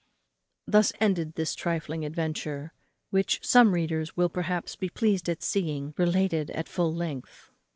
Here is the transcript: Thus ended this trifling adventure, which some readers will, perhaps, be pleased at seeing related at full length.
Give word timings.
Thus 0.65 0.91
ended 0.99 1.35
this 1.35 1.53
trifling 1.53 2.05
adventure, 2.05 2.73
which 3.11 3.39
some 3.45 3.71
readers 3.75 4.17
will, 4.17 4.29
perhaps, 4.29 4.75
be 4.75 4.89
pleased 4.89 5.29
at 5.29 5.43
seeing 5.43 5.93
related 5.95 6.49
at 6.49 6.67
full 6.67 6.91
length. 6.91 7.51